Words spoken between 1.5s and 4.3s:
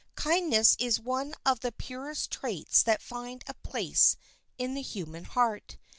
the purest traits that find a place